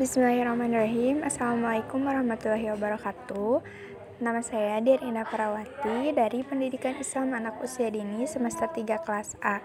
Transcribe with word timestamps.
Bismillahirrahmanirrahim 0.00 1.20
Assalamualaikum 1.28 2.00
warahmatullahi 2.08 2.72
wabarakatuh 2.72 3.60
Nama 4.24 4.40
saya 4.40 4.80
Dirina 4.80 5.28
Parawati 5.28 6.16
dari 6.16 6.40
Pendidikan 6.40 6.96
Islam 6.96 7.36
Anak 7.36 7.60
Usia 7.60 7.92
Dini 7.92 8.24
semester 8.24 8.64
3 8.64 8.80
kelas 9.04 9.36
A. 9.44 9.60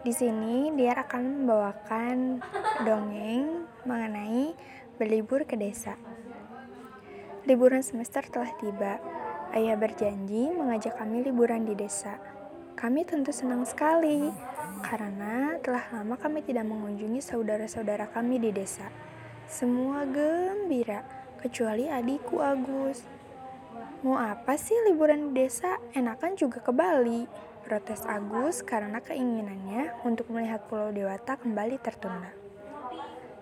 Di 0.00 0.08
sini 0.16 0.72
dia 0.72 0.96
akan 0.96 1.44
membawakan 1.44 2.40
dongeng 2.80 3.68
mengenai 3.84 4.56
berlibur 4.96 5.44
ke 5.44 5.60
desa. 5.60 6.00
Liburan 7.44 7.84
semester 7.84 8.24
telah 8.24 8.56
tiba. 8.56 9.04
Ayah 9.52 9.76
berjanji 9.76 10.48
mengajak 10.48 10.96
kami 10.96 11.28
liburan 11.28 11.68
di 11.68 11.76
desa. 11.76 12.16
Kami 12.72 13.04
tentu 13.04 13.36
senang 13.36 13.68
sekali 13.68 14.32
karena 14.80 15.60
telah 15.60 15.84
lama 15.92 16.16
kami 16.16 16.40
tidak 16.40 16.64
mengunjungi 16.72 17.20
saudara-saudara 17.20 18.08
kami 18.08 18.40
di 18.40 18.48
desa. 18.48 18.88
Semua 19.54 20.02
gembira, 20.02 21.06
kecuali 21.38 21.86
adikku 21.86 22.42
Agus. 22.42 23.06
Mau 24.02 24.18
apa 24.18 24.58
sih 24.58 24.74
liburan 24.82 25.30
di 25.30 25.46
desa? 25.46 25.78
Enakan 25.94 26.34
juga 26.34 26.58
ke 26.58 26.74
Bali. 26.74 27.22
Protes 27.62 28.02
Agus 28.02 28.66
karena 28.66 28.98
keinginannya 28.98 29.94
untuk 30.02 30.26
melihat 30.34 30.66
Pulau 30.66 30.90
Dewata 30.90 31.38
kembali 31.38 31.78
tertunda. 31.78 32.34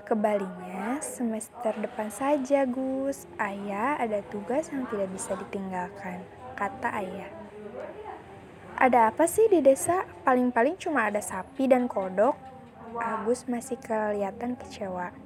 Kebalinya, 0.04 1.00
semester 1.00 1.80
depan 1.80 2.12
saja, 2.12 2.68
Gus. 2.68 3.24
Ayah 3.40 3.96
ada 3.96 4.20
tugas 4.28 4.68
yang 4.68 4.84
tidak 4.92 5.08
bisa 5.16 5.32
ditinggalkan, 5.32 6.20
kata 6.60 6.92
ayah. 6.92 7.32
Ada 8.76 9.16
apa 9.16 9.24
sih 9.24 9.48
di 9.48 9.64
desa? 9.64 10.04
Paling-paling 10.28 10.76
cuma 10.76 11.08
ada 11.08 11.24
sapi 11.24 11.72
dan 11.72 11.88
kodok. 11.88 12.36
Agus 13.00 13.48
masih 13.48 13.80
kelihatan 13.80 14.60
kecewa. 14.60 15.21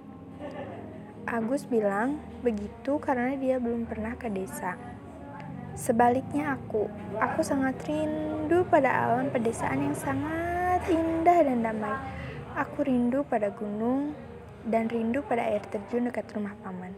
Agus 1.26 1.66
bilang 1.66 2.22
begitu 2.46 3.02
karena 3.02 3.34
dia 3.34 3.58
belum 3.58 3.90
pernah 3.90 4.14
ke 4.14 4.30
desa. 4.30 4.78
Sebaliknya 5.74 6.54
aku, 6.54 6.86
aku 7.18 7.42
sangat 7.42 7.82
rindu 7.82 8.62
pada 8.70 8.86
alam 8.94 9.26
pedesaan 9.34 9.90
yang 9.90 9.96
sangat 9.98 10.86
indah 10.86 11.42
dan 11.42 11.66
damai. 11.66 11.98
Aku 12.54 12.86
rindu 12.86 13.26
pada 13.26 13.50
gunung 13.50 14.14
dan 14.70 14.86
rindu 14.86 15.18
pada 15.26 15.50
air 15.50 15.66
terjun 15.66 16.06
dekat 16.06 16.30
rumah 16.30 16.54
paman. 16.62 16.94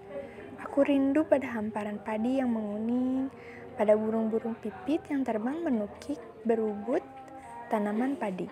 Aku 0.61 0.85
rindu 0.85 1.25
pada 1.25 1.49
hamparan 1.49 1.97
padi 1.97 2.37
yang 2.37 2.53
menguning, 2.53 3.33
pada 3.81 3.97
burung-burung 3.97 4.61
pipit 4.61 5.09
yang 5.09 5.25
terbang 5.25 5.57
menukik 5.65 6.21
berubut 6.45 7.01
tanaman 7.73 8.13
padi. 8.13 8.45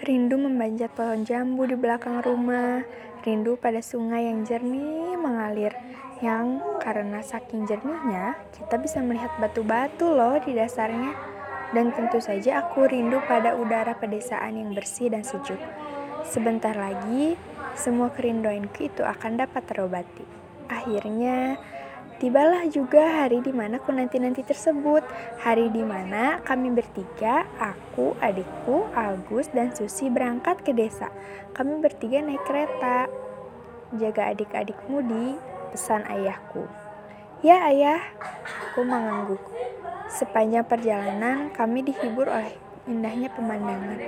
Rindu 0.00 0.40
memanjat 0.40 0.96
pohon 0.96 1.28
jambu 1.28 1.68
di 1.68 1.76
belakang 1.76 2.24
rumah, 2.24 2.80
rindu 3.24 3.56
pada 3.60 3.84
sungai 3.84 4.28
yang 4.28 4.44
jernih 4.44 5.16
mengalir, 5.20 5.72
yang 6.20 6.60
karena 6.80 7.20
saking 7.24 7.64
jernihnya 7.64 8.36
kita 8.56 8.76
bisa 8.76 9.00
melihat 9.00 9.32
batu-batu 9.40 10.08
loh 10.08 10.36
di 10.40 10.56
dasarnya. 10.56 11.12
Dan 11.70 11.94
tentu 11.94 12.18
saja 12.18 12.66
aku 12.66 12.90
rindu 12.90 13.22
pada 13.30 13.54
udara 13.54 13.94
pedesaan 13.94 14.58
yang 14.58 14.74
bersih 14.74 15.06
dan 15.06 15.22
sejuk. 15.22 15.58
Sebentar 16.26 16.74
lagi, 16.74 17.38
semua 17.78 18.10
kerinduanku 18.10 18.90
itu 18.90 19.06
akan 19.06 19.38
dapat 19.38 19.62
terobati. 19.70 20.26
Akhirnya, 20.66 21.62
Tibalah 22.20 22.68
juga 22.68 23.24
hari 23.24 23.40
di 23.40 23.48
mana 23.48 23.80
ku 23.80 23.96
nanti-nanti 23.96 24.44
tersebut. 24.44 25.00
Hari 25.40 25.72
di 25.72 25.80
mana 25.80 26.36
kami 26.44 26.68
bertiga, 26.68 27.48
aku, 27.56 28.12
adikku, 28.20 28.84
Agus, 28.92 29.48
dan 29.56 29.72
Susi 29.72 30.12
berangkat 30.12 30.60
ke 30.60 30.76
desa. 30.76 31.08
Kami 31.56 31.80
bertiga 31.80 32.20
naik 32.20 32.44
kereta. 32.44 33.08
Jaga 33.96 34.36
adik-adikmu 34.36 35.00
di 35.00 35.24
pesan 35.72 36.04
ayahku. 36.12 36.68
Ya 37.40 37.64
ayah, 37.72 38.04
aku 38.68 38.84
mengangguk. 38.84 39.40
Sepanjang 40.12 40.68
perjalanan 40.68 41.48
kami 41.56 41.88
dihibur 41.88 42.28
oleh 42.28 42.52
indahnya 42.88 43.28
pemandangan. 43.32 43.98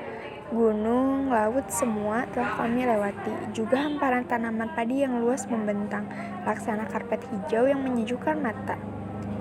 Gunung, 0.52 1.32
laut, 1.32 1.64
semua 1.72 2.28
telah 2.36 2.60
kami 2.60 2.84
lewati. 2.84 3.56
Juga 3.56 3.88
hamparan 3.88 4.28
tanaman 4.28 4.68
padi 4.76 5.00
yang 5.00 5.24
luas 5.24 5.48
membentang, 5.48 6.04
laksana 6.44 6.84
karpet 6.92 7.24
hijau 7.32 7.64
yang 7.64 7.80
menyejukkan 7.80 8.36
mata. 8.36 8.76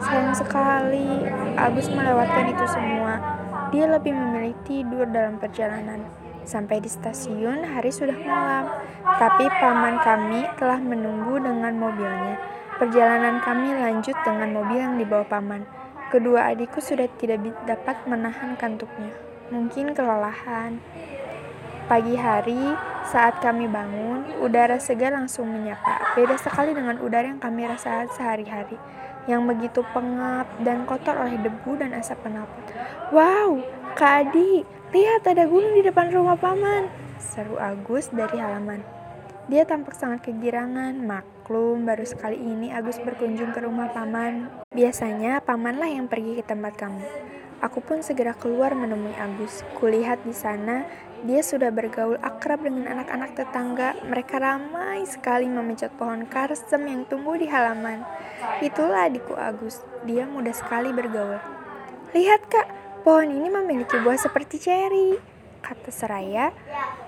Sayang 0.01 0.33
sekali, 0.33 1.27
Agus 1.59 1.91
melewatkan 1.91 2.55
itu 2.55 2.65
semua. 2.71 3.19
Dia 3.75 3.91
lebih 3.91 4.15
memilih 4.15 4.55
tidur 4.63 5.03
dalam 5.03 5.35
perjalanan. 5.35 6.07
Sampai 6.47 6.79
di 6.79 6.89
stasiun, 6.89 7.67
hari 7.67 7.91
sudah 7.91 8.15
malam. 8.15 8.65
Tapi 9.03 9.45
paman 9.51 9.99
kami 10.01 10.47
telah 10.57 10.79
menunggu 10.79 11.43
dengan 11.43 11.75
mobilnya. 11.75 12.39
Perjalanan 12.79 13.43
kami 13.45 13.77
lanjut 13.77 14.15
dengan 14.25 14.49
mobil 14.57 14.79
yang 14.79 14.95
dibawa 14.97 15.27
paman. 15.27 15.80
Kedua 16.11 16.51
adikku 16.51 16.83
sudah 16.83 17.07
tidak 17.15 17.39
dapat 17.63 18.03
menahan 18.03 18.59
kantuknya 18.59 19.31
mungkin 19.51 19.91
kelelahan. 19.91 20.79
Pagi 21.91 22.15
hari, 22.15 22.71
saat 23.11 23.43
kami 23.43 23.67
bangun, 23.67 24.23
udara 24.39 24.79
segar 24.79 25.11
langsung 25.11 25.51
menyapa. 25.51 26.15
Beda 26.15 26.39
sekali 26.39 26.71
dengan 26.71 26.95
udara 27.03 27.27
yang 27.27 27.43
kami 27.43 27.67
rasakan 27.67 28.07
sehari-hari, 28.15 28.79
yang 29.27 29.43
begitu 29.43 29.83
pengap 29.91 30.47
dan 30.63 30.87
kotor 30.87 31.19
oleh 31.19 31.35
debu 31.43 31.75
dan 31.75 31.91
asap 31.91 32.23
knalpot. 32.23 32.65
Wow, 33.11 33.59
Kak 33.99 34.31
Adi, 34.31 34.63
lihat 34.95 35.27
ada 35.27 35.43
gunung 35.43 35.75
di 35.75 35.83
depan 35.83 36.15
rumah 36.15 36.39
paman, 36.39 36.87
seru 37.19 37.59
Agus 37.59 38.07
dari 38.15 38.39
halaman. 38.39 39.00
Dia 39.51 39.67
tampak 39.67 39.99
sangat 39.99 40.31
kegirangan, 40.31 40.95
maklum 40.95 41.83
baru 41.83 42.07
sekali 42.07 42.39
ini 42.39 42.71
Agus 42.71 42.95
berkunjung 43.03 43.51
ke 43.51 43.59
rumah 43.59 43.91
paman. 43.91 44.47
Biasanya 44.71 45.43
pamanlah 45.43 45.91
yang 45.91 46.07
pergi 46.07 46.39
ke 46.39 46.43
tempat 46.47 46.79
kamu. 46.79 47.03
Aku 47.59 47.83
pun 47.83 47.99
segera 47.99 48.31
keluar 48.31 48.71
menemui 48.71 49.11
Agus. 49.19 49.59
Kulihat 49.75 50.23
di 50.23 50.31
sana, 50.31 50.87
dia 51.27 51.43
sudah 51.43 51.67
bergaul 51.67 52.15
akrab 52.23 52.63
dengan 52.63 52.95
anak-anak 52.95 53.35
tetangga. 53.35 53.99
Mereka 54.07 54.39
ramai 54.39 55.03
sekali 55.03 55.51
memencet 55.51 55.91
pohon 55.99 56.31
karsem 56.31 56.87
yang 56.87 57.03
tumbuh 57.11 57.35
di 57.35 57.51
halaman. 57.51 58.07
Itulah 58.63 59.11
adikku 59.11 59.35
Agus. 59.35 59.83
Dia 60.07 60.31
mudah 60.31 60.55
sekali 60.55 60.95
bergaul. 60.95 61.43
Lihat 62.15 62.47
kak, 62.47 62.67
pohon 63.03 63.27
ini 63.27 63.51
memiliki 63.51 63.99
buah 63.99 64.15
seperti 64.15 64.63
ceri, 64.63 65.19
kata 65.59 65.91
Seraya, 65.91 66.55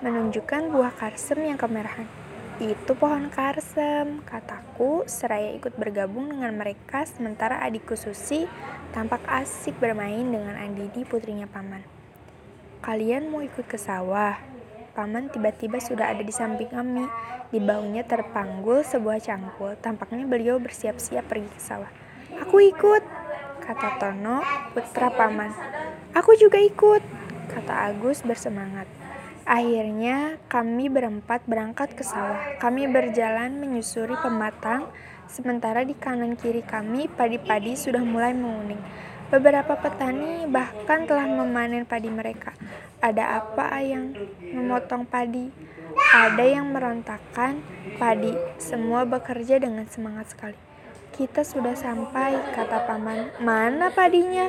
menunjukkan 0.04 0.68
buah 0.68 0.92
karsem 0.92 1.40
yang 1.40 1.56
kemerahan. 1.56 2.23
Itu 2.62 2.94
pohon 2.94 3.34
karsem, 3.34 4.22
kataku. 4.22 5.02
Seraya 5.10 5.50
ikut 5.58 5.74
bergabung 5.74 6.30
dengan 6.30 6.54
mereka, 6.54 7.02
sementara 7.02 7.58
adikku 7.58 7.98
Susi 7.98 8.46
tampak 8.94 9.26
asik 9.26 9.74
bermain 9.82 10.22
dengan 10.22 10.54
Andini 10.54 11.02
putrinya 11.02 11.50
paman. 11.50 11.82
Kalian 12.78 13.26
mau 13.26 13.42
ikut 13.42 13.66
ke 13.66 13.74
sawah? 13.74 14.38
Paman 14.94 15.34
tiba-tiba 15.34 15.82
sudah 15.82 16.14
ada 16.14 16.22
di 16.22 16.30
samping 16.30 16.70
kami. 16.70 17.02
Di 17.50 17.58
baunya 17.58 18.06
terpanggul 18.06 18.86
sebuah 18.86 19.18
cangkul. 19.18 19.74
Tampaknya 19.82 20.22
beliau 20.22 20.62
bersiap-siap 20.62 21.26
pergi 21.26 21.50
ke 21.50 21.58
sawah. 21.58 21.90
Aku 22.38 22.62
ikut, 22.62 23.02
kata 23.66 23.98
Tono, 23.98 24.46
putra 24.70 25.10
paman. 25.10 25.50
Aku 26.14 26.38
juga 26.38 26.62
ikut, 26.62 27.02
kata 27.50 27.90
Agus 27.90 28.22
bersemangat. 28.22 28.86
Akhirnya 29.44 30.40
kami 30.48 30.88
berempat 30.88 31.44
berangkat 31.44 31.92
ke 31.92 32.00
sawah. 32.00 32.56
Kami 32.56 32.88
berjalan 32.88 33.60
menyusuri 33.60 34.16
pematang, 34.16 34.88
sementara 35.28 35.84
di 35.84 35.92
kanan 35.92 36.32
kiri 36.32 36.64
kami 36.64 37.12
padi-padi 37.12 37.76
sudah 37.76 38.00
mulai 38.00 38.32
menguning. 38.32 38.80
Beberapa 39.28 39.76
petani 39.76 40.48
bahkan 40.48 41.04
telah 41.04 41.28
memanen 41.28 41.84
padi 41.84 42.08
mereka. 42.08 42.56
Ada 43.04 43.44
apa 43.44 43.84
yang 43.84 44.16
memotong 44.40 45.04
padi? 45.04 45.52
Ada 46.16 46.40
yang 46.40 46.72
merontakkan 46.72 47.60
padi. 48.00 48.32
Semua 48.56 49.04
bekerja 49.04 49.60
dengan 49.60 49.84
semangat 49.92 50.32
sekali. 50.32 50.56
Kita 51.12 51.44
sudah 51.44 51.76
sampai, 51.76 52.32
kata 52.56 52.88
paman. 52.88 53.28
Mana 53.44 53.92
padinya? 53.92 54.48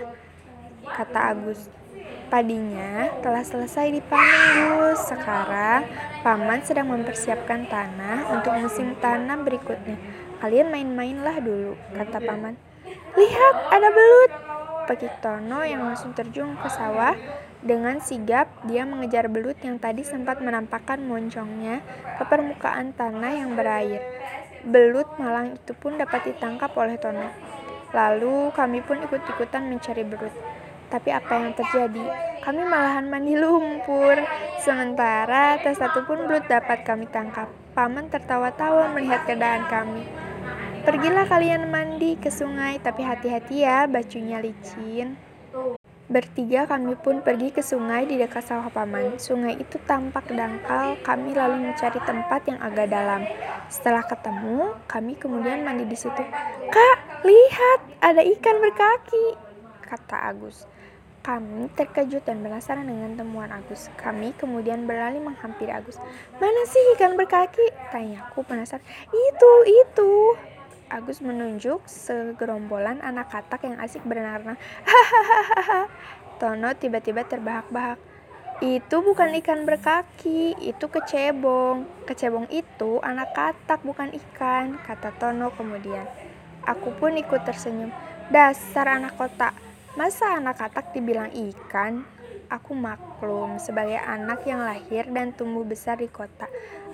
Kata 0.87 1.35
Agus. 1.35 1.67
Padinya 2.25 3.21
telah 3.21 3.45
selesai 3.45 3.93
dipanen, 3.93 4.81
Gus. 4.81 5.05
Sekarang 5.05 5.85
paman 6.25 6.65
sedang 6.65 6.89
mempersiapkan 6.89 7.69
tanah 7.69 8.33
untuk 8.33 8.57
musim 8.57 8.97
tanam 8.97 9.45
berikutnya. 9.45 9.97
Kalian 10.41 10.73
main-mainlah 10.73 11.37
dulu, 11.39 11.77
kata 11.93 12.17
paman. 12.17 12.57
Lihat, 13.13 13.55
ada 13.69 13.87
belut. 13.93 14.31
Pekik 14.85 15.17
Tono 15.21 15.65
yang 15.65 15.81
langsung 15.81 16.13
terjun 16.13 16.53
ke 16.61 16.69
sawah 16.69 17.17
dengan 17.65 17.97
sigap 17.97 18.45
dia 18.69 18.85
mengejar 18.85 19.25
belut 19.25 19.57
yang 19.65 19.81
tadi 19.81 20.05
sempat 20.05 20.37
menampakkan 20.45 21.01
moncongnya 21.01 21.81
ke 22.21 22.23
permukaan 22.29 22.93
tanah 22.93 23.33
yang 23.33 23.57
berair. 23.57 24.01
Belut 24.61 25.09
malang 25.17 25.57
itu 25.57 25.73
pun 25.73 25.97
dapat 25.97 26.29
ditangkap 26.29 26.69
oleh 26.77 27.01
Tono. 27.01 27.33
Lalu 27.93 28.53
kami 28.53 28.85
pun 28.85 29.01
ikut-ikutan 29.01 29.65
mencari 29.65 30.05
belut. 30.05 30.33
Tapi 30.95 31.11
apa 31.11 31.43
yang 31.43 31.51
terjadi? 31.51 32.07
Kami 32.39 32.61
malahan 32.63 33.11
mandi 33.11 33.35
lumpur. 33.35 34.15
Sementara 34.63 35.59
tak 35.59 35.75
satu 35.75 36.07
pun 36.07 36.23
belum 36.23 36.47
dapat 36.47 36.87
kami 36.87 37.11
tangkap. 37.11 37.51
Paman 37.75 38.07
tertawa-tawa 38.07 38.95
melihat 38.95 39.27
keadaan 39.27 39.67
kami. 39.67 40.07
Pergilah 40.87 41.27
kalian 41.27 41.67
mandi 41.67 42.15
ke 42.15 42.31
sungai, 42.31 42.79
tapi 42.79 43.03
hati-hati 43.03 43.67
ya, 43.67 43.91
bajunya 43.91 44.39
licin. 44.39 45.19
Bertiga 46.07 46.63
kami 46.63 46.95
pun 46.95 47.19
pergi 47.19 47.51
ke 47.51 47.59
sungai 47.59 48.07
di 48.07 48.15
dekat 48.15 48.47
sawah 48.47 48.71
paman. 48.71 49.19
Sungai 49.19 49.59
itu 49.59 49.75
tampak 49.83 50.31
dangkal, 50.31 50.95
kami 51.03 51.35
lalu 51.35 51.59
mencari 51.59 51.99
tempat 52.07 52.47
yang 52.47 52.61
agak 52.63 52.87
dalam. 52.87 53.27
Setelah 53.67 54.07
ketemu, 54.07 54.79
kami 54.87 55.19
kemudian 55.19 55.67
mandi 55.67 55.83
di 55.83 55.97
situ. 55.99 56.23
Kak, 56.71 56.97
lihat, 57.27 57.79
ada 57.99 58.23
ikan 58.23 58.63
berkaki, 58.63 59.25
kata 59.83 60.31
Agus. 60.31 60.69
Kami 61.25 61.73
terkejut 61.73 62.21
dan 62.21 62.45
penasaran 62.45 62.85
dengan 62.85 63.17
temuan 63.17 63.49
Agus. 63.49 63.89
Kami 63.97 64.37
kemudian 64.37 64.85
berlari 64.85 65.17
menghampiri 65.17 65.73
Agus. 65.73 65.97
Mana 66.37 66.61
sih 66.69 66.77
ikan 66.93 67.17
berkaki? 67.17 67.65
Tanyaku 67.89 68.45
penasaran. 68.45 68.85
Itu, 69.09 69.51
itu. 69.65 70.37
Agus 70.85 71.25
menunjuk 71.25 71.81
segerombolan 71.89 73.01
anak 73.01 73.33
katak 73.33 73.65
yang 73.65 73.81
asik 73.81 74.05
berenang-renang. 74.05 74.61
Tono 76.37 76.69
tiba-tiba 76.77 77.25
terbahak-bahak. 77.25 77.97
Itu 78.61 79.01
bukan 79.01 79.33
ikan 79.41 79.65
berkaki, 79.65 80.53
itu 80.61 80.85
kecebong. 80.85 82.05
Kecebong 82.05 82.53
itu 82.53 83.01
anak 83.01 83.33
katak 83.33 83.81
bukan 83.81 84.13
ikan, 84.13 84.77
kata 84.85 85.09
Tono 85.17 85.49
kemudian. 85.57 86.05
Aku 86.69 86.93
pun 87.01 87.17
ikut 87.17 87.41
tersenyum. 87.49 87.89
Dasar 88.29 88.93
anak 88.93 89.17
kota, 89.17 89.57
masa 89.95 90.35
anak 90.35 90.59
katak 90.59 90.91
dibilang 90.91 91.31
ikan? 91.31 92.03
Aku 92.51 92.77
maklum 92.77 93.57
sebagai 93.57 93.97
anak 93.97 94.45
yang 94.45 94.61
lahir 94.61 95.09
dan 95.09 95.33
tumbuh 95.33 95.65
besar 95.65 95.97
di 95.97 96.05
kota. 96.05 96.45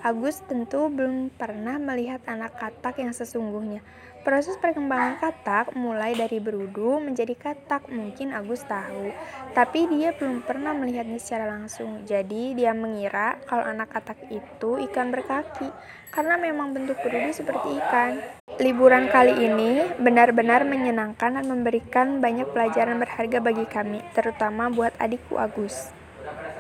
Agus 0.02 0.40
tentu 0.48 0.88
belum 0.88 1.30
pernah 1.34 1.76
melihat 1.78 2.24
anak 2.26 2.56
katak 2.58 3.04
yang 3.04 3.12
sesungguhnya. 3.12 3.84
Proses 4.22 4.54
perkembangan 4.62 5.18
katak 5.18 5.74
mulai 5.74 6.14
dari 6.14 6.38
berudu 6.38 7.02
menjadi 7.02 7.34
katak 7.34 7.90
mungkin 7.90 8.38
Agus 8.38 8.62
tahu, 8.70 9.10
tapi 9.58 9.90
dia 9.90 10.14
belum 10.14 10.46
pernah 10.46 10.78
melihatnya 10.78 11.18
secara 11.18 11.50
langsung. 11.50 12.06
Jadi 12.06 12.54
dia 12.54 12.72
mengira 12.78 13.42
kalau 13.50 13.66
anak 13.66 13.90
katak 13.98 14.22
itu 14.30 14.78
ikan 14.90 15.10
berkaki 15.10 15.68
karena 16.14 16.38
memang 16.38 16.70
bentuk 16.70 17.02
berudu 17.02 17.34
seperti 17.34 17.82
ikan. 17.82 18.41
Liburan 18.62 19.10
kali 19.10 19.34
ini 19.42 19.90
benar-benar 19.98 20.62
menyenangkan 20.70 21.34
dan 21.34 21.50
memberikan 21.50 22.22
banyak 22.22 22.46
pelajaran 22.54 23.02
berharga 23.02 23.42
bagi 23.42 23.66
kami, 23.66 24.06
terutama 24.14 24.70
buat 24.70 24.94
adikku 25.02 25.34
Agus. 25.42 25.90